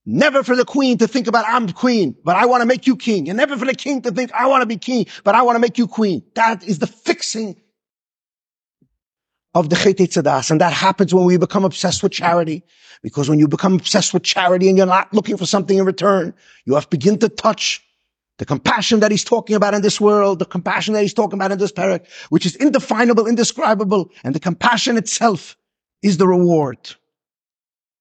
Never 0.06 0.42
for 0.42 0.54
the 0.54 0.64
queen 0.64 0.98
to 0.98 1.08
think 1.08 1.26
about 1.26 1.46
I'm 1.48 1.68
queen, 1.72 2.14
but 2.24 2.36
I 2.36 2.44
want 2.44 2.60
to 2.60 2.66
make 2.66 2.86
you 2.86 2.94
king. 2.94 3.28
And 3.28 3.38
never 3.38 3.56
for 3.56 3.64
the 3.64 3.74
king 3.74 4.02
to 4.02 4.10
think 4.10 4.32
I 4.32 4.46
want 4.46 4.60
to 4.62 4.66
be 4.66 4.76
king, 4.76 5.06
but 5.24 5.34
I 5.34 5.42
want 5.42 5.56
to 5.56 5.60
make 5.60 5.78
you 5.78 5.86
queen. 5.86 6.22
That 6.34 6.62
is 6.62 6.78
the 6.78 6.86
fixing 6.86 7.56
of 9.54 9.70
the 9.70 9.76
Chet. 9.76 10.50
And 10.50 10.60
that 10.60 10.72
happens 10.72 11.14
when 11.14 11.24
we 11.24 11.36
become 11.38 11.64
obsessed 11.64 12.02
with 12.02 12.12
charity. 12.12 12.64
Because 13.02 13.28
when 13.28 13.38
you 13.38 13.48
become 13.48 13.74
obsessed 13.74 14.12
with 14.12 14.24
charity 14.24 14.68
and 14.68 14.76
you're 14.76 14.86
not 14.86 15.12
looking 15.14 15.36
for 15.36 15.46
something 15.46 15.78
in 15.78 15.84
return, 15.84 16.34
you 16.66 16.74
have 16.74 16.84
to 16.84 16.90
begin 16.90 17.18
to 17.20 17.28
touch 17.28 17.82
the 18.38 18.44
compassion 18.44 19.00
that 19.00 19.10
he's 19.10 19.24
talking 19.24 19.54
about 19.54 19.74
in 19.74 19.82
this 19.82 20.00
world, 20.00 20.38
the 20.38 20.44
compassion 20.44 20.94
that 20.94 21.02
he's 21.02 21.14
talking 21.14 21.38
about 21.38 21.52
in 21.52 21.58
this 21.58 21.70
parak, 21.70 22.06
which 22.30 22.44
is 22.44 22.56
indefinable, 22.56 23.26
indescribable, 23.26 24.10
and 24.24 24.34
the 24.34 24.40
compassion 24.40 24.96
itself 24.96 25.56
is 26.02 26.16
the 26.16 26.26
reward. 26.26 26.78